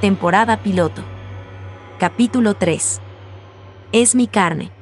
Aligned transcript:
Temporada 0.00 0.62
piloto. 0.62 1.02
Capítulo 1.98 2.54
3. 2.54 3.02
Es 3.92 4.14
mi 4.14 4.28
carne. 4.28 4.72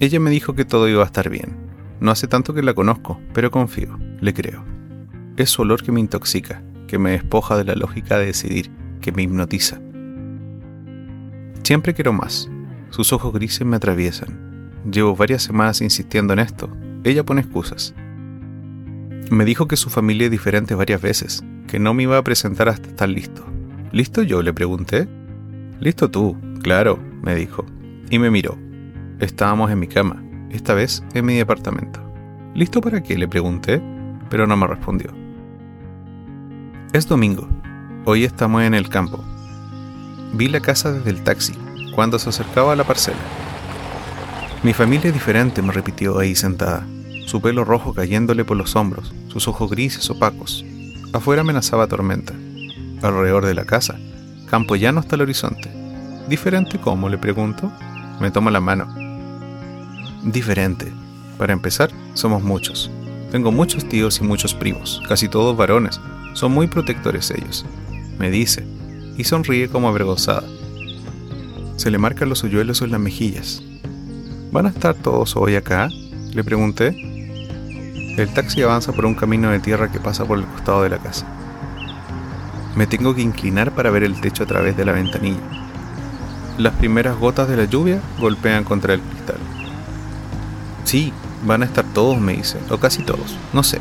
Ella 0.00 0.20
me 0.20 0.30
dijo 0.30 0.54
que 0.54 0.64
todo 0.64 0.88
iba 0.88 1.02
a 1.02 1.06
estar 1.06 1.28
bien. 1.28 1.58
No 2.00 2.10
hace 2.10 2.26
tanto 2.26 2.54
que 2.54 2.62
la 2.62 2.72
conozco, 2.72 3.20
pero 3.34 3.50
confío, 3.50 3.98
le 4.22 4.32
creo. 4.32 4.64
Es 5.36 5.50
su 5.50 5.60
olor 5.60 5.82
que 5.82 5.92
me 5.92 6.00
intoxica, 6.00 6.62
que 6.88 6.98
me 6.98 7.10
despoja 7.10 7.58
de 7.58 7.64
la 7.64 7.74
lógica 7.74 8.16
de 8.16 8.24
decidir, 8.24 8.70
que 9.02 9.12
me 9.12 9.24
hipnotiza. 9.24 9.78
Siempre 11.64 11.92
quiero 11.92 12.14
más. 12.14 12.48
Sus 12.88 13.12
ojos 13.12 13.34
grises 13.34 13.66
me 13.66 13.76
atraviesan. 13.76 14.70
Llevo 14.90 15.14
varias 15.14 15.42
semanas 15.42 15.82
insistiendo 15.82 16.32
en 16.32 16.38
esto. 16.38 16.74
Ella 17.04 17.24
pone 17.24 17.42
excusas. 17.42 17.94
Me 19.30 19.46
dijo 19.46 19.66
que 19.66 19.76
su 19.76 19.88
familia 19.88 20.26
es 20.26 20.30
diferente 20.30 20.74
varias 20.74 21.00
veces, 21.00 21.42
que 21.66 21.78
no 21.78 21.94
me 21.94 22.02
iba 22.02 22.18
a 22.18 22.24
presentar 22.24 22.68
hasta 22.68 22.88
estar 22.90 23.08
listo. 23.08 23.44
¿Listo 23.90 24.22
yo? 24.22 24.42
le 24.42 24.52
pregunté. 24.52 25.08
Listo 25.80 26.10
tú, 26.10 26.36
claro, 26.62 26.98
me 27.22 27.34
dijo, 27.34 27.64
y 28.10 28.18
me 28.18 28.30
miró. 28.30 28.58
Estábamos 29.20 29.70
en 29.70 29.78
mi 29.78 29.86
cama, 29.86 30.22
esta 30.50 30.74
vez 30.74 31.02
en 31.14 31.24
mi 31.24 31.36
departamento. 31.36 32.00
¿Listo 32.54 32.82
para 32.82 33.02
qué? 33.02 33.16
le 33.16 33.26
pregunté, 33.26 33.82
pero 34.28 34.46
no 34.46 34.56
me 34.56 34.66
respondió. 34.66 35.10
Es 36.92 37.08
domingo. 37.08 37.48
Hoy 38.04 38.24
estamos 38.24 38.62
en 38.62 38.74
el 38.74 38.90
campo. 38.90 39.24
Vi 40.34 40.48
la 40.48 40.60
casa 40.60 40.92
desde 40.92 41.10
el 41.10 41.22
taxi, 41.24 41.54
cuando 41.94 42.18
se 42.18 42.28
acercaba 42.28 42.74
a 42.74 42.76
la 42.76 42.84
parcela. 42.84 43.18
Mi 44.62 44.74
familia 44.74 45.08
es 45.08 45.14
diferente, 45.14 45.62
me 45.62 45.72
repitió 45.72 46.18
ahí 46.18 46.34
sentada 46.34 46.86
su 47.26 47.40
pelo 47.40 47.64
rojo 47.64 47.94
cayéndole 47.94 48.44
por 48.44 48.56
los 48.56 48.76
hombros, 48.76 49.12
sus 49.28 49.48
ojos 49.48 49.70
grises 49.70 50.08
opacos. 50.10 50.64
Afuera 51.12 51.42
amenazaba 51.42 51.86
tormenta. 51.86 52.34
Alrededor 53.02 53.46
de 53.46 53.54
la 53.54 53.64
casa, 53.64 53.98
campo 54.48 54.76
llano 54.76 55.00
hasta 55.00 55.16
el 55.16 55.22
horizonte. 55.22 55.70
¿Diferente 56.28 56.78
cómo? 56.80 57.08
le 57.08 57.18
pregunto. 57.18 57.70
Me 58.20 58.30
toma 58.30 58.50
la 58.50 58.60
mano. 58.60 58.94
Diferente. 60.22 60.92
Para 61.38 61.52
empezar, 61.52 61.90
somos 62.14 62.42
muchos. 62.42 62.90
Tengo 63.30 63.50
muchos 63.50 63.88
tíos 63.88 64.20
y 64.20 64.24
muchos 64.24 64.54
primos, 64.54 65.02
casi 65.08 65.28
todos 65.28 65.56
varones. 65.56 66.00
Son 66.34 66.52
muy 66.52 66.66
protectores 66.66 67.30
ellos. 67.30 67.66
Me 68.18 68.30
dice, 68.30 68.64
y 69.16 69.24
sonríe 69.24 69.68
como 69.68 69.88
avergonzada. 69.88 70.44
Se 71.76 71.90
le 71.90 71.98
marcan 71.98 72.28
los 72.28 72.44
hoyuelos 72.44 72.80
en 72.82 72.92
las 72.92 73.00
mejillas. 73.00 73.62
¿Van 74.52 74.66
a 74.66 74.70
estar 74.70 74.94
todos 74.94 75.36
hoy 75.36 75.56
acá? 75.56 75.88
Le 76.32 76.44
pregunté. 76.44 77.13
El 78.16 78.28
taxi 78.28 78.62
avanza 78.62 78.92
por 78.92 79.06
un 79.06 79.16
camino 79.16 79.50
de 79.50 79.58
tierra 79.58 79.90
que 79.90 79.98
pasa 79.98 80.24
por 80.24 80.38
el 80.38 80.44
costado 80.44 80.84
de 80.84 80.88
la 80.88 80.98
casa. 80.98 81.26
Me 82.76 82.86
tengo 82.86 83.12
que 83.12 83.22
inclinar 83.22 83.72
para 83.72 83.90
ver 83.90 84.04
el 84.04 84.20
techo 84.20 84.44
a 84.44 84.46
través 84.46 84.76
de 84.76 84.84
la 84.84 84.92
ventanilla. 84.92 85.40
Las 86.56 86.74
primeras 86.74 87.18
gotas 87.18 87.48
de 87.48 87.56
la 87.56 87.64
lluvia 87.64 88.00
golpean 88.20 88.62
contra 88.62 88.94
el 88.94 89.00
cristal. 89.00 89.38
Sí, 90.84 91.12
van 91.44 91.62
a 91.62 91.64
estar 91.64 91.84
todos, 91.86 92.20
me 92.20 92.34
dice, 92.34 92.56
o 92.70 92.78
casi 92.78 93.02
todos, 93.02 93.36
no 93.52 93.64
sé, 93.64 93.80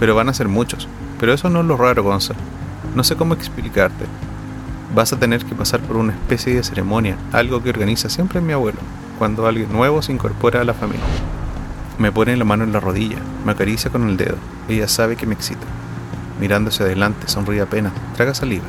pero 0.00 0.16
van 0.16 0.28
a 0.28 0.34
ser 0.34 0.48
muchos. 0.48 0.88
Pero 1.20 1.32
eso 1.32 1.48
no 1.48 1.60
es 1.60 1.66
lo 1.66 1.76
raro, 1.76 2.02
Gonza. 2.02 2.34
No 2.96 3.04
sé 3.04 3.14
cómo 3.14 3.34
explicarte. 3.34 4.06
Vas 4.92 5.12
a 5.12 5.20
tener 5.20 5.44
que 5.44 5.54
pasar 5.54 5.78
por 5.80 5.98
una 5.98 6.14
especie 6.14 6.52
de 6.52 6.64
ceremonia, 6.64 7.16
algo 7.32 7.62
que 7.62 7.70
organiza 7.70 8.08
siempre 8.08 8.40
mi 8.40 8.54
abuelo, 8.54 8.78
cuando 9.20 9.46
alguien 9.46 9.72
nuevo 9.72 10.02
se 10.02 10.12
incorpora 10.12 10.62
a 10.62 10.64
la 10.64 10.74
familia. 10.74 11.06
Me 11.98 12.12
pone 12.12 12.36
la 12.36 12.44
mano 12.44 12.62
en 12.62 12.72
la 12.72 12.78
rodilla, 12.78 13.18
me 13.44 13.52
acaricia 13.52 13.90
con 13.90 14.08
el 14.08 14.16
dedo. 14.16 14.36
Ella 14.68 14.86
sabe 14.86 15.16
que 15.16 15.26
me 15.26 15.34
excita. 15.34 15.66
Mirándose 16.40 16.84
adelante, 16.84 17.26
sonríe 17.26 17.60
apenas, 17.60 17.92
traga 18.14 18.34
saliva. 18.34 18.66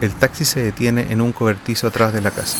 El 0.00 0.12
taxi 0.12 0.46
se 0.46 0.62
detiene 0.62 1.12
en 1.12 1.20
un 1.20 1.32
cobertizo 1.32 1.86
atrás 1.86 2.14
de 2.14 2.22
la 2.22 2.30
casa. 2.30 2.56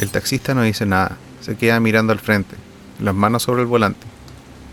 El 0.00 0.10
taxista 0.10 0.54
no 0.54 0.62
dice 0.62 0.86
nada, 0.86 1.16
se 1.40 1.56
queda 1.56 1.80
mirando 1.80 2.12
al 2.12 2.18
frente, 2.18 2.56
las 2.98 3.14
manos 3.14 3.42
sobre 3.42 3.60
el 3.60 3.66
volante. 3.66 4.06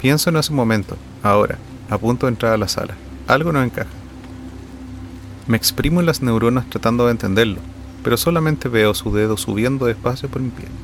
Pienso 0.02 0.30
en 0.30 0.38
ese 0.38 0.54
momento, 0.54 0.98
ahora, 1.22 1.58
a 1.90 1.98
punto 1.98 2.26
de 2.26 2.32
entrar 2.32 2.54
a 2.54 2.58
la 2.58 2.70
sala. 2.70 2.96
Algo 3.28 3.52
no 3.52 3.62
encaja. 3.62 3.90
Me 5.46 5.58
exprimo 5.58 6.00
en 6.00 6.06
las 6.06 6.22
neuronas 6.22 6.70
tratando 6.70 7.06
de 7.06 7.12
entenderlo, 7.12 7.60
pero 8.02 8.16
solamente 8.16 8.70
veo 8.70 8.94
su 8.94 9.14
dedo 9.14 9.36
subiendo 9.36 9.86
despacio 9.86 10.30
por 10.30 10.42
mi 10.42 10.50
pierna. 10.50 10.76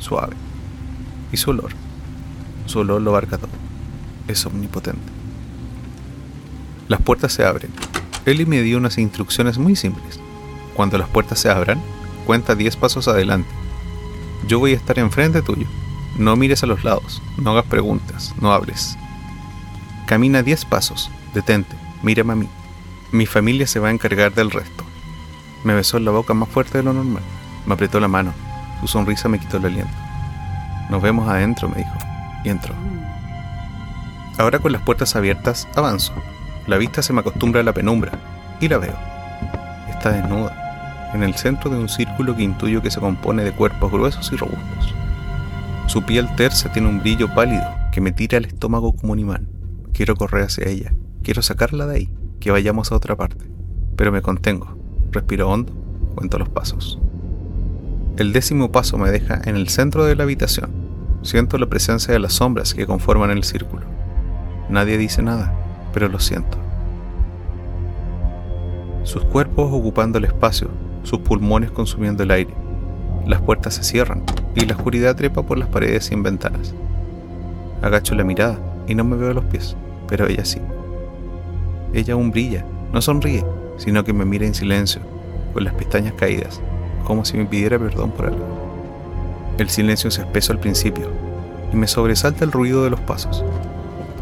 Suave. 0.00 0.34
Y 1.32 1.36
su 1.36 1.50
olor. 1.50 1.70
Su 2.70 2.78
olor 2.78 3.02
lo 3.02 3.10
abarca 3.10 3.36
todo. 3.36 3.50
Es 4.28 4.46
omnipotente. 4.46 5.00
Las 6.86 7.02
puertas 7.02 7.32
se 7.32 7.44
abren. 7.44 7.72
Eli 8.26 8.46
me 8.46 8.62
dio 8.62 8.78
unas 8.78 8.96
instrucciones 8.96 9.58
muy 9.58 9.74
simples. 9.74 10.20
Cuando 10.74 10.96
las 10.96 11.08
puertas 11.08 11.40
se 11.40 11.50
abran, 11.50 11.82
cuenta 12.26 12.54
10 12.54 12.76
pasos 12.76 13.08
adelante. 13.08 13.50
Yo 14.46 14.60
voy 14.60 14.74
a 14.74 14.76
estar 14.76 15.00
enfrente 15.00 15.42
tuyo. 15.42 15.66
No 16.16 16.36
mires 16.36 16.62
a 16.62 16.68
los 16.68 16.84
lados, 16.84 17.20
no 17.38 17.50
hagas 17.50 17.66
preguntas, 17.66 18.36
no 18.40 18.52
hables. 18.52 18.96
Camina 20.06 20.44
10 20.44 20.64
pasos, 20.66 21.10
detente, 21.34 21.74
mírame 22.04 22.34
a 22.34 22.36
mí. 22.36 22.48
Mi 23.10 23.26
familia 23.26 23.66
se 23.66 23.80
va 23.80 23.88
a 23.88 23.92
encargar 23.92 24.32
del 24.32 24.52
resto. 24.52 24.84
Me 25.64 25.74
besó 25.74 25.96
en 25.96 26.04
la 26.04 26.12
boca 26.12 26.34
más 26.34 26.48
fuerte 26.48 26.78
de 26.78 26.84
lo 26.84 26.92
normal. 26.92 27.24
Me 27.66 27.74
apretó 27.74 27.98
la 27.98 28.06
mano. 28.06 28.32
Su 28.80 28.86
sonrisa 28.86 29.28
me 29.28 29.40
quitó 29.40 29.56
el 29.56 29.66
aliento. 29.66 29.92
Nos 30.88 31.02
vemos 31.02 31.28
adentro, 31.28 31.68
me 31.68 31.78
dijo 31.78 32.09
y 32.44 32.48
entró. 32.48 32.74
Ahora 34.38 34.58
con 34.58 34.72
las 34.72 34.82
puertas 34.82 35.16
abiertas, 35.16 35.68
avanzo. 35.76 36.14
La 36.66 36.78
vista 36.78 37.02
se 37.02 37.12
me 37.12 37.20
acostumbra 37.20 37.60
a 37.60 37.64
la 37.64 37.74
penumbra 37.74 38.12
y 38.60 38.68
la 38.68 38.78
veo. 38.78 38.96
Está 39.88 40.12
desnuda, 40.12 41.10
en 41.14 41.22
el 41.22 41.34
centro 41.34 41.70
de 41.70 41.76
un 41.76 41.88
círculo 41.88 42.36
que 42.36 42.42
intuyo 42.42 42.82
que 42.82 42.90
se 42.90 43.00
compone 43.00 43.44
de 43.44 43.52
cuerpos 43.52 43.90
gruesos 43.90 44.32
y 44.32 44.36
robustos. 44.36 44.94
Su 45.86 46.02
piel 46.02 46.28
tersa 46.36 46.72
tiene 46.72 46.88
un 46.88 47.00
brillo 47.00 47.34
pálido 47.34 47.66
que 47.92 48.00
me 48.00 48.12
tira 48.12 48.38
al 48.38 48.44
estómago 48.44 48.94
como 48.94 49.12
un 49.12 49.18
imán. 49.18 49.48
Quiero 49.92 50.14
correr 50.14 50.44
hacia 50.44 50.68
ella, 50.68 50.94
quiero 51.22 51.42
sacarla 51.42 51.86
de 51.86 51.96
ahí, 51.96 52.10
que 52.38 52.50
vayamos 52.50 52.92
a 52.92 52.94
otra 52.94 53.16
parte. 53.16 53.44
Pero 53.96 54.12
me 54.12 54.22
contengo, 54.22 54.78
respiro 55.10 55.50
hondo, 55.50 55.72
cuento 56.14 56.38
los 56.38 56.48
pasos. 56.48 56.98
El 58.16 58.32
décimo 58.32 58.70
paso 58.70 58.98
me 58.98 59.10
deja 59.10 59.40
en 59.44 59.56
el 59.56 59.68
centro 59.68 60.04
de 60.04 60.14
la 60.14 60.22
habitación, 60.22 60.70
Siento 61.22 61.58
la 61.58 61.66
presencia 61.66 62.14
de 62.14 62.18
las 62.18 62.32
sombras 62.32 62.72
que 62.72 62.86
conforman 62.86 63.30
el 63.30 63.44
círculo. 63.44 63.82
Nadie 64.70 64.96
dice 64.96 65.22
nada, 65.22 65.52
pero 65.92 66.08
lo 66.08 66.18
siento. 66.18 66.56
Sus 69.04 69.24
cuerpos 69.24 69.70
ocupando 69.70 70.16
el 70.16 70.24
espacio, 70.24 70.68
sus 71.02 71.18
pulmones 71.18 71.70
consumiendo 71.70 72.22
el 72.22 72.30
aire. 72.30 72.54
Las 73.26 73.42
puertas 73.42 73.74
se 73.74 73.82
cierran 73.82 74.22
y 74.54 74.64
la 74.64 74.76
oscuridad 74.76 75.14
trepa 75.14 75.42
por 75.42 75.58
las 75.58 75.68
paredes 75.68 76.06
sin 76.06 76.22
ventanas. 76.22 76.74
Agacho 77.82 78.14
la 78.14 78.24
mirada 78.24 78.58
y 78.86 78.94
no 78.94 79.04
me 79.04 79.16
veo 79.16 79.34
los 79.34 79.44
pies, 79.44 79.76
pero 80.08 80.26
ella 80.26 80.44
sí. 80.46 80.60
Ella 81.92 82.14
aún 82.14 82.30
brilla, 82.30 82.64
no 82.92 83.02
sonríe, 83.02 83.44
sino 83.76 84.04
que 84.04 84.14
me 84.14 84.24
mira 84.24 84.46
en 84.46 84.54
silencio, 84.54 85.02
con 85.52 85.64
las 85.64 85.74
pestañas 85.74 86.14
caídas, 86.14 86.60
como 87.04 87.24
si 87.24 87.36
me 87.36 87.44
pidiera 87.44 87.78
perdón 87.78 88.10
por 88.10 88.26
algo. 88.26 88.59
El 89.60 89.68
silencio 89.68 90.10
se 90.10 90.22
espeso 90.22 90.54
al 90.54 90.58
principio 90.58 91.10
y 91.70 91.76
me 91.76 91.86
sobresalta 91.86 92.44
el 92.44 92.50
ruido 92.50 92.82
de 92.82 92.88
los 92.88 93.00
pasos. 93.00 93.44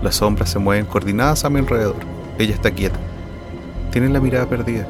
Las 0.02 0.16
sombras 0.16 0.50
se 0.50 0.58
mueven 0.58 0.84
coordinadas 0.84 1.44
a 1.44 1.48
mi 1.48 1.60
alrededor. 1.60 1.94
Ella 2.40 2.56
está 2.56 2.72
quieta. 2.72 2.98
Tiene 3.92 4.08
la 4.08 4.18
mirada 4.18 4.46
perdida. 4.46 4.88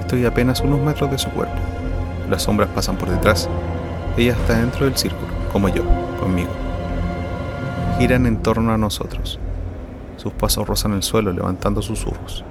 Estoy 0.00 0.24
apenas 0.24 0.62
unos 0.62 0.80
metros 0.80 1.10
de 1.10 1.18
su 1.18 1.28
cuerpo. 1.32 1.52
Las 2.30 2.44
sombras 2.44 2.70
pasan 2.70 2.96
por 2.96 3.10
detrás. 3.10 3.46
Ella 4.16 4.32
está 4.32 4.58
dentro 4.58 4.86
del 4.86 4.96
círculo, 4.96 5.28
como 5.52 5.68
yo, 5.68 5.82
conmigo. 6.18 6.52
Giran 7.98 8.24
en 8.24 8.38
torno 8.38 8.72
a 8.72 8.78
nosotros. 8.78 9.38
Sus 10.16 10.32
pasos 10.32 10.66
rozan 10.66 10.94
el 10.94 11.02
suelo 11.02 11.30
levantando 11.30 11.82
sus 11.82 12.06
ojos. 12.06 12.42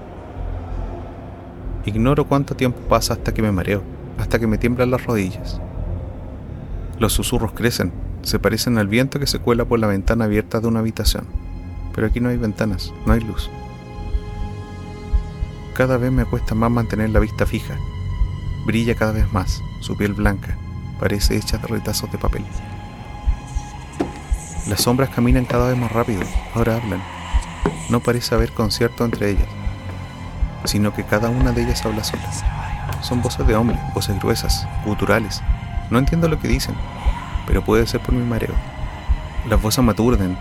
Ignoro 1.83 2.25
cuánto 2.25 2.55
tiempo 2.55 2.79
pasa 2.87 3.13
hasta 3.13 3.33
que 3.33 3.41
me 3.41 3.51
mareo, 3.51 3.81
hasta 4.19 4.37
que 4.37 4.45
me 4.45 4.59
tiemblan 4.59 4.91
las 4.91 5.03
rodillas. 5.03 5.59
Los 6.97 7.13
susurros 7.13 7.51
crecen, 7.51 7.91
se 8.21 8.39
parecen 8.39 8.77
al 8.77 8.87
viento 8.87 9.19
que 9.19 9.27
se 9.27 9.39
cuela 9.39 9.65
por 9.65 9.79
la 9.79 9.87
ventana 9.87 10.25
abierta 10.25 10.61
de 10.61 10.67
una 10.67 10.79
habitación. 10.79 11.25
Pero 11.93 12.07
aquí 12.07 12.19
no 12.21 12.29
hay 12.29 12.37
ventanas, 12.37 12.93
no 13.05 13.13
hay 13.13 13.19
luz. 13.19 13.49
Cada 15.73 15.97
vez 15.97 16.11
me 16.11 16.25
cuesta 16.25 16.55
más 16.55 16.71
mantener 16.71 17.09
la 17.09 17.19
vista 17.19 17.45
fija. 17.45 17.75
Brilla 18.65 18.95
cada 18.95 19.11
vez 19.11 19.31
más, 19.33 19.61
su 19.81 19.97
piel 19.97 20.13
blanca, 20.13 20.57
parece 20.99 21.35
hecha 21.35 21.57
de 21.57 21.67
retazos 21.67 22.09
de 22.11 22.17
papel. 22.17 22.45
Las 24.67 24.81
sombras 24.81 25.09
caminan 25.09 25.45
cada 25.45 25.69
vez 25.69 25.77
más 25.77 25.91
rápido, 25.91 26.21
ahora 26.53 26.77
hablan. 26.77 27.03
No 27.89 27.99
parece 27.99 28.33
haber 28.33 28.51
concierto 28.51 29.03
entre 29.03 29.31
ellas, 29.31 29.47
sino 30.63 30.93
que 30.93 31.03
cada 31.03 31.29
una 31.29 31.51
de 31.51 31.63
ellas 31.63 31.85
habla 31.85 32.03
sola. 32.03 32.31
Son 33.01 33.21
voces 33.21 33.45
de 33.45 33.55
hombre, 33.55 33.77
voces 33.93 34.17
gruesas, 34.19 34.67
guturales, 34.85 35.43
no 35.89 35.99
entiendo 35.99 36.27
lo 36.27 36.39
que 36.39 36.47
dicen, 36.47 36.75
pero 37.47 37.63
puede 37.63 37.85
ser 37.87 38.01
por 38.01 38.13
mi 38.13 38.23
mareo. 38.23 38.53
Las 39.49 39.61
voces 39.61 39.83
me 39.83 39.91
aturden, 39.91 40.37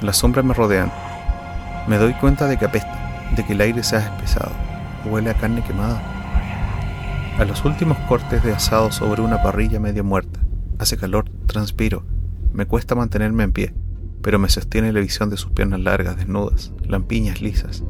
las 0.00 0.16
sombras 0.16 0.44
me 0.44 0.54
rodean. 0.54 0.90
Me 1.86 1.98
doy 1.98 2.14
cuenta 2.14 2.46
de 2.46 2.56
que 2.56 2.64
apesta, 2.64 3.28
de 3.36 3.44
que 3.44 3.52
el 3.52 3.60
aire 3.60 3.82
se 3.82 3.96
ha 3.96 4.00
espesado, 4.00 4.52
huele 5.04 5.30
a 5.30 5.34
carne 5.34 5.62
quemada. 5.62 6.02
A 7.38 7.44
los 7.44 7.64
últimos 7.64 7.98
cortes 8.08 8.42
de 8.42 8.54
asado 8.54 8.90
sobre 8.90 9.20
una 9.20 9.42
parrilla 9.42 9.78
medio 9.78 10.02
muerta. 10.02 10.40
Hace 10.78 10.96
calor, 10.96 11.28
transpiro, 11.46 12.02
me 12.52 12.66
cuesta 12.66 12.94
mantenerme 12.94 13.44
en 13.44 13.52
pie, 13.52 13.74
pero 14.22 14.38
me 14.38 14.48
sostiene 14.48 14.92
la 14.92 15.00
visión 15.00 15.28
de 15.28 15.36
sus 15.36 15.50
piernas 15.52 15.80
largas, 15.80 16.16
desnudas, 16.16 16.72
lampiñas 16.86 17.42
lisas. 17.42 17.84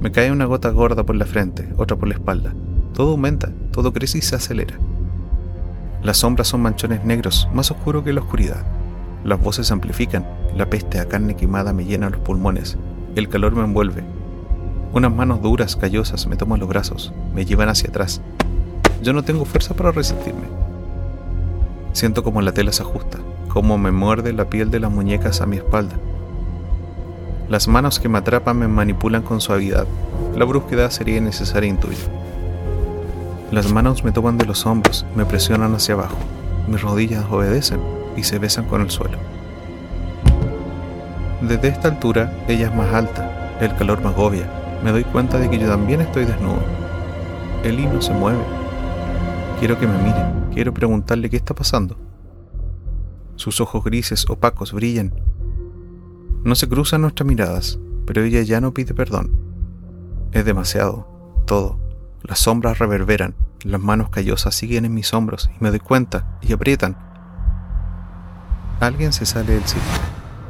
Me 0.00 0.12
cae 0.12 0.32
una 0.32 0.46
gota 0.46 0.70
gorda 0.70 1.04
por 1.04 1.16
la 1.16 1.26
frente, 1.26 1.68
otra 1.76 1.96
por 1.96 2.08
la 2.08 2.14
espalda. 2.14 2.54
Todo 2.94 3.10
aumenta, 3.10 3.52
todo 3.72 3.92
crece 3.92 4.18
y 4.18 4.22
se 4.22 4.36
acelera. 4.36 4.78
Las 6.02 6.16
sombras 6.16 6.48
son 6.48 6.62
manchones 6.62 7.04
negros, 7.04 7.48
más 7.52 7.70
oscuros 7.70 8.04
que 8.04 8.12
la 8.12 8.20
oscuridad. 8.20 8.64
Las 9.22 9.38
voces 9.38 9.66
se 9.66 9.72
amplifican, 9.74 10.26
la 10.56 10.70
peste 10.70 10.98
a 10.98 11.06
carne 11.06 11.36
quemada 11.36 11.74
me 11.74 11.84
llena 11.84 12.08
los 12.08 12.20
pulmones, 12.20 12.78
el 13.16 13.28
calor 13.28 13.54
me 13.54 13.64
envuelve. 13.64 14.02
Unas 14.94 15.12
manos 15.12 15.42
duras, 15.42 15.76
callosas, 15.76 16.26
me 16.26 16.36
toman 16.36 16.58
los 16.58 16.68
brazos, 16.68 17.12
me 17.34 17.44
llevan 17.44 17.68
hacia 17.68 17.90
atrás. 17.90 18.22
Yo 19.02 19.12
no 19.12 19.22
tengo 19.22 19.44
fuerza 19.44 19.74
para 19.74 19.92
resistirme. 19.92 20.48
Siento 21.92 22.24
como 22.24 22.40
la 22.40 22.52
tela 22.52 22.72
se 22.72 22.82
ajusta, 22.82 23.18
como 23.48 23.76
me 23.76 23.92
muerde 23.92 24.32
la 24.32 24.48
piel 24.48 24.70
de 24.70 24.80
las 24.80 24.90
muñecas 24.90 25.42
a 25.42 25.46
mi 25.46 25.56
espalda. 25.58 25.96
Las 27.50 27.68
manos 27.68 28.00
que 28.00 28.08
me 28.08 28.18
atrapan 28.18 28.58
me 28.58 28.68
manipulan 28.68 29.22
con 29.22 29.40
suavidad. 29.40 29.86
La 30.34 30.44
brusquedad 30.46 30.90
sería 30.90 31.20
necesaria 31.20 31.68
intuir. 31.68 31.98
Las 33.50 33.72
manos 33.72 34.04
me 34.04 34.12
toman 34.12 34.38
de 34.38 34.46
los 34.46 34.64
hombros, 34.64 35.04
me 35.16 35.24
presionan 35.24 35.74
hacia 35.74 35.94
abajo. 35.94 36.16
Mis 36.68 36.80
rodillas 36.80 37.24
obedecen 37.28 37.80
y 38.16 38.22
se 38.22 38.38
besan 38.38 38.66
con 38.66 38.80
el 38.80 38.90
suelo. 38.90 39.18
Desde 41.42 41.66
esta 41.66 41.88
altura, 41.88 42.32
ella 42.46 42.68
es 42.68 42.74
más 42.74 42.94
alta, 42.94 43.56
el 43.60 43.74
calor 43.74 44.00
me 44.02 44.10
agobia. 44.10 44.48
Me 44.84 44.92
doy 44.92 45.02
cuenta 45.02 45.38
de 45.38 45.50
que 45.50 45.58
yo 45.58 45.66
también 45.66 46.00
estoy 46.00 46.26
desnudo. 46.26 46.62
El 47.64 47.80
hino 47.80 48.00
se 48.00 48.12
mueve. 48.12 48.44
Quiero 49.58 49.76
que 49.80 49.86
me 49.88 49.98
mire, 49.98 50.24
quiero 50.54 50.72
preguntarle 50.72 51.28
qué 51.28 51.36
está 51.36 51.52
pasando. 51.52 51.96
Sus 53.34 53.60
ojos 53.60 53.82
grises 53.82 54.30
opacos 54.30 54.72
brillan. 54.72 55.12
No 56.44 56.54
se 56.54 56.68
cruzan 56.68 57.02
nuestras 57.02 57.26
miradas, 57.26 57.80
pero 58.06 58.22
ella 58.22 58.42
ya 58.42 58.60
no 58.60 58.72
pide 58.72 58.94
perdón. 58.94 59.32
Es 60.30 60.44
demasiado, 60.44 61.08
todo. 61.46 61.89
Las 62.22 62.40
sombras 62.40 62.78
reverberan, 62.78 63.34
las 63.64 63.80
manos 63.80 64.10
callosas 64.10 64.54
siguen 64.54 64.84
en 64.84 64.94
mis 64.94 65.14
hombros 65.14 65.50
y 65.58 65.62
me 65.62 65.70
doy 65.70 65.80
cuenta 65.80 66.38
y 66.42 66.52
aprietan. 66.52 66.96
Alguien 68.80 69.12
se 69.12 69.26
sale 69.26 69.54
del 69.54 69.64
sitio. 69.64 69.82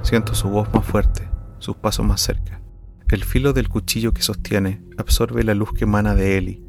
Siento 0.03 0.35
su 0.35 0.49
voz 0.49 0.73
más 0.73 0.85
fuerte, 0.85 1.29
sus 1.59 1.77
pasos 1.77 2.07
más 2.07 2.21
cerca. 2.21 2.61
El 3.09 3.25
filo 3.25 3.53
del 3.53 3.69
cuchillo 3.69 4.13
que 4.13 4.23
sostiene 4.23 4.83
absorbe 4.99 5.43
la 5.43 5.55
luz 5.55 5.73
que 5.73 5.85
emana 5.85 6.15
de 6.15 6.39
Eli. 6.39 6.65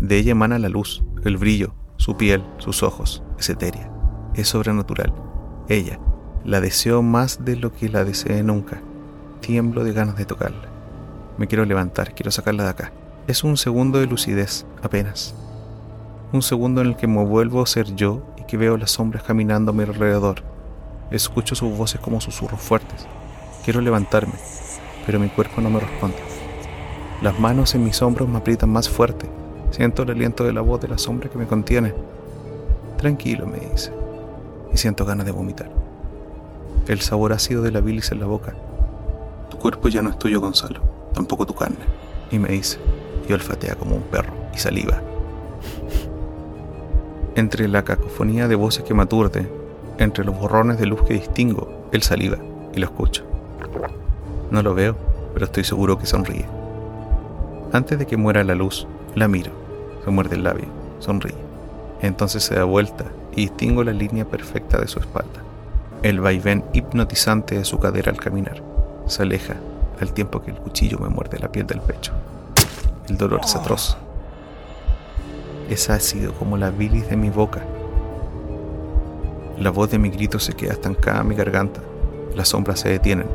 De 0.00 0.16
ella 0.16 0.32
emana 0.32 0.58
la 0.58 0.68
luz, 0.68 1.04
el 1.24 1.36
brillo, 1.36 1.74
su 1.96 2.16
piel, 2.16 2.44
sus 2.58 2.82
ojos. 2.82 3.22
Es 3.38 3.50
etérea, 3.50 3.90
es 4.34 4.48
sobrenatural. 4.48 5.12
Ella, 5.68 6.00
la 6.44 6.60
deseo 6.60 7.02
más 7.02 7.44
de 7.44 7.56
lo 7.56 7.72
que 7.72 7.88
la 7.88 8.04
deseé 8.04 8.42
nunca. 8.42 8.80
Tiemblo 9.40 9.84
de 9.84 9.92
ganas 9.92 10.16
de 10.16 10.24
tocarla. 10.24 10.68
Me 11.38 11.46
quiero 11.46 11.64
levantar, 11.64 12.14
quiero 12.14 12.30
sacarla 12.30 12.64
de 12.64 12.70
acá. 12.70 12.92
Es 13.28 13.44
un 13.44 13.56
segundo 13.56 14.00
de 14.00 14.08
lucidez, 14.08 14.66
apenas. 14.82 15.32
Un 16.32 16.42
segundo 16.42 16.80
en 16.80 16.88
el 16.88 16.96
que 16.96 17.06
me 17.06 17.24
vuelvo 17.24 17.62
a 17.62 17.66
ser 17.66 17.94
yo 17.94 18.20
y 18.36 18.42
que 18.42 18.56
veo 18.56 18.76
las 18.76 18.90
sombras 18.90 19.22
caminando 19.22 19.70
a 19.70 19.74
mi 19.74 19.84
alrededor. 19.84 20.42
Escucho 21.12 21.54
sus 21.54 21.76
voces 21.76 22.00
como 22.00 22.20
susurros 22.20 22.60
fuertes. 22.60 23.06
Quiero 23.64 23.80
levantarme, 23.80 24.34
pero 25.06 25.20
mi 25.20 25.28
cuerpo 25.28 25.60
no 25.60 25.70
me 25.70 25.78
responde. 25.78 26.16
Las 27.22 27.38
manos 27.38 27.76
en 27.76 27.84
mis 27.84 28.02
hombros 28.02 28.28
me 28.28 28.38
aprietan 28.38 28.70
más 28.70 28.88
fuerte. 28.88 29.30
Siento 29.70 30.02
el 30.02 30.10
aliento 30.10 30.42
de 30.42 30.52
la 30.52 30.60
voz 30.60 30.80
de 30.80 30.88
la 30.88 30.98
sombra 30.98 31.30
que 31.30 31.38
me 31.38 31.46
contiene. 31.46 31.94
Tranquilo, 32.96 33.46
me 33.46 33.60
dice. 33.60 33.92
Y 34.74 34.78
siento 34.78 35.04
ganas 35.04 35.26
de 35.26 35.32
vomitar. 35.32 35.70
El 36.88 37.00
sabor 37.02 37.34
ácido 37.34 37.62
de 37.62 37.70
la 37.70 37.80
bilis 37.80 38.10
en 38.10 38.18
la 38.18 38.26
boca. 38.26 38.52
Tu 39.48 39.58
cuerpo 39.58 39.86
ya 39.86 40.02
no 40.02 40.10
es 40.10 40.18
tuyo, 40.18 40.40
Gonzalo. 40.40 40.80
Tampoco 41.14 41.46
tu 41.46 41.54
carne. 41.54 41.84
Y 42.32 42.40
me 42.40 42.48
dice 42.48 42.80
y 43.28 43.32
olfatea 43.32 43.74
como 43.74 43.96
un 43.96 44.02
perro 44.02 44.32
y 44.54 44.58
saliva. 44.58 45.00
Entre 47.34 47.68
la 47.68 47.82
cacofonía 47.82 48.48
de 48.48 48.56
voces 48.56 48.84
que 48.84 48.94
me 48.94 49.02
aturde, 49.02 49.48
entre 49.98 50.24
los 50.24 50.38
borrones 50.38 50.78
de 50.78 50.86
luz 50.86 51.02
que 51.02 51.14
distingo, 51.14 51.88
él 51.92 52.02
saliva 52.02 52.38
y 52.74 52.80
lo 52.80 52.86
escucho. 52.86 53.24
No 54.50 54.62
lo 54.62 54.74
veo, 54.74 54.96
pero 55.32 55.46
estoy 55.46 55.64
seguro 55.64 55.98
que 55.98 56.06
sonríe. 56.06 56.46
Antes 57.72 57.98
de 57.98 58.06
que 58.06 58.16
muera 58.16 58.44
la 58.44 58.54
luz, 58.54 58.86
la 59.14 59.28
miro, 59.28 59.50
se 60.04 60.10
muerde 60.10 60.36
el 60.36 60.44
labio, 60.44 60.66
sonríe. 60.98 61.36
Entonces 62.02 62.42
se 62.42 62.54
da 62.54 62.64
vuelta 62.64 63.04
y 63.32 63.42
distingo 63.42 63.84
la 63.84 63.92
línea 63.92 64.24
perfecta 64.26 64.78
de 64.78 64.88
su 64.88 64.98
espalda, 64.98 65.42
el 66.02 66.20
vaivén 66.20 66.64
hipnotizante 66.72 67.56
de 67.56 67.64
su 67.64 67.78
cadera 67.78 68.10
al 68.10 68.18
caminar. 68.18 68.62
Se 69.06 69.22
aleja 69.22 69.54
al 70.00 70.12
tiempo 70.12 70.42
que 70.42 70.50
el 70.50 70.58
cuchillo 70.58 70.98
me 70.98 71.08
muerde 71.08 71.38
la 71.38 71.50
piel 71.50 71.66
del 71.66 71.80
pecho. 71.80 72.12
El 73.12 73.18
dolor 73.18 73.42
es 73.44 73.54
atroz. 73.54 73.98
Es 75.68 75.90
ácido 75.90 76.32
como 76.32 76.56
la 76.56 76.70
bilis 76.70 77.10
de 77.10 77.16
mi 77.18 77.28
boca. 77.28 77.62
La 79.58 79.68
voz 79.68 79.90
de 79.90 79.98
mi 79.98 80.08
grito 80.08 80.38
se 80.38 80.54
queda 80.54 80.72
estancada 80.72 81.20
en 81.20 81.28
mi 81.28 81.34
garganta. 81.34 81.82
Las 82.34 82.48
sombras 82.48 82.80
se 82.80 82.88
detienen, 82.88 83.26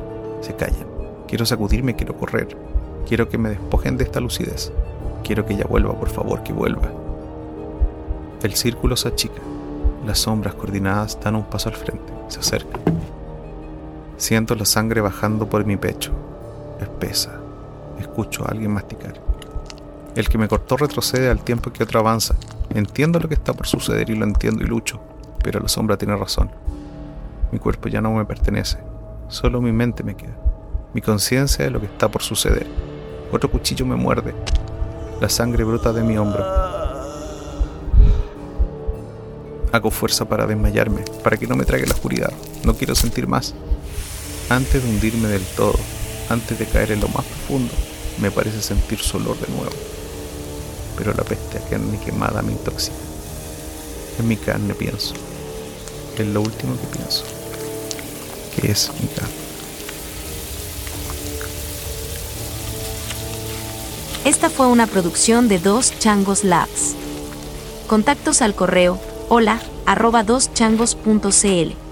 se 0.41 0.55
callan. 0.55 0.87
Quiero 1.27 1.45
sacudirme, 1.45 1.95
quiero 1.95 2.17
correr. 2.17 2.57
Quiero 3.07 3.29
que 3.29 3.37
me 3.37 3.49
despojen 3.49 3.97
de 3.97 4.05
esta 4.05 4.19
lucidez. 4.19 4.71
Quiero 5.23 5.45
que 5.45 5.53
ella 5.53 5.67
vuelva, 5.69 5.93
por 5.93 6.09
favor, 6.09 6.41
que 6.41 6.53
vuelva. 6.53 6.89
El 8.41 8.55
círculo 8.55 8.95
se 8.95 9.09
achica. 9.09 9.43
Las 10.07 10.17
sombras 10.17 10.55
coordinadas 10.55 11.19
dan 11.23 11.35
un 11.35 11.43
paso 11.43 11.69
al 11.69 11.75
frente, 11.75 12.11
se 12.29 12.39
acercan. 12.39 12.81
Siento 14.17 14.55
la 14.55 14.65
sangre 14.65 15.01
bajando 15.01 15.47
por 15.47 15.63
mi 15.65 15.77
pecho. 15.77 16.13
Espesa. 16.81 17.39
Escucho 17.99 18.43
a 18.43 18.47
alguien 18.47 18.71
masticar. 18.71 19.26
El 20.17 20.29
que 20.29 20.39
me 20.39 20.47
cortó 20.47 20.77
retrocede 20.77 21.29
al 21.29 21.43
tiempo 21.43 21.71
que 21.71 21.83
otro 21.83 21.99
avanza. 21.99 22.33
Entiendo 22.71 23.19
lo 23.19 23.27
que 23.27 23.35
está 23.35 23.53
por 23.53 23.67
suceder 23.67 24.09
y 24.09 24.15
lo 24.15 24.25
entiendo 24.25 24.63
y 24.63 24.67
lucho, 24.67 24.99
pero 25.43 25.59
la 25.59 25.67
sombra 25.67 25.95
tiene 25.95 26.15
razón. 26.15 26.49
Mi 27.51 27.59
cuerpo 27.59 27.87
ya 27.87 28.01
no 28.01 28.11
me 28.11 28.25
pertenece, 28.25 28.79
solo 29.27 29.61
mi 29.61 29.71
mente 29.71 30.01
me 30.01 30.17
queda. 30.17 30.35
Mi 30.95 31.01
conciencia 31.01 31.65
de 31.65 31.69
lo 31.69 31.79
que 31.79 31.85
está 31.85 32.09
por 32.09 32.23
suceder. 32.23 32.65
Otro 33.31 33.51
cuchillo 33.51 33.85
me 33.85 33.95
muerde. 33.95 34.33
La 35.21 35.29
sangre 35.29 35.63
brota 35.63 35.93
de 35.93 36.01
mi 36.01 36.17
hombro. 36.17 36.43
Hago 39.71 39.91
fuerza 39.91 40.27
para 40.27 40.47
desmayarme, 40.47 41.05
para 41.23 41.37
que 41.37 41.45
no 41.45 41.55
me 41.55 41.63
trague 41.63 41.85
la 41.85 41.93
oscuridad. 41.93 42.33
No 42.63 42.73
quiero 42.73 42.95
sentir 42.95 43.27
más. 43.27 43.53
Antes 44.49 44.83
de 44.83 44.89
hundirme 44.89 45.27
del 45.27 45.45
todo, 45.55 45.77
antes 46.31 46.57
de 46.57 46.65
caer 46.65 46.93
en 46.93 47.01
lo 47.01 47.07
más 47.09 47.23
profundo, 47.23 47.73
me 48.19 48.31
parece 48.31 48.63
sentir 48.63 48.97
su 48.97 49.19
de 49.19 49.25
nuevo 49.25 49.96
pero 50.97 51.13
la 51.13 51.23
peste 51.23 51.59
a 51.59 51.61
carne 51.61 51.99
quemada 51.99 52.41
me 52.41 52.51
intoxica. 52.51 52.95
En 54.19 54.27
mi 54.27 54.35
carne 54.35 54.73
pienso. 54.73 55.13
Es 56.17 56.27
lo 56.27 56.41
último 56.41 56.75
que 56.79 56.97
pienso. 56.97 57.23
Que 58.55 58.71
es 58.71 58.91
mi 58.99 59.07
carne. 59.07 59.33
Esta 64.25 64.49
fue 64.49 64.67
una 64.67 64.87
producción 64.87 65.47
de 65.47 65.59
Dos 65.59 65.97
Changos 65.99 66.43
Labs. 66.43 66.95
Contactos 67.87 68.41
al 68.41 68.55
correo 68.55 68.99
hola 69.29 69.61
arroba 69.85 70.23
doschangos.cl 70.23 71.86